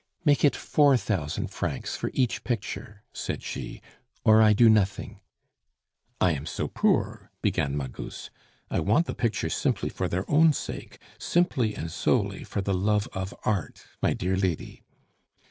"Make 0.25 0.43
it 0.43 0.55
four 0.55 0.97
thousand 0.97 1.49
francs 1.51 1.95
for 1.95 2.09
each 2.15 2.43
picture," 2.43 3.03
said 3.13 3.43
she, 3.43 3.83
"or 4.23 4.41
I 4.41 4.51
do 4.51 4.67
nothing." 4.67 5.19
"I 6.19 6.31
am 6.33 6.47
so 6.47 6.67
poor!..." 6.67 7.29
began 7.43 7.77
Magus. 7.77 8.31
"I 8.71 8.79
want 8.79 9.05
the 9.05 9.13
pictures 9.13 9.53
simply 9.53 9.89
for 9.89 10.07
their 10.07 10.27
own 10.27 10.53
sake, 10.53 10.97
simply 11.19 11.75
and 11.75 11.91
solely 11.91 12.43
for 12.43 12.61
the 12.61 12.73
love 12.73 13.07
of 13.13 13.35
art, 13.45 13.85
my 14.01 14.13
dear 14.13 14.35
lady." 14.35 14.81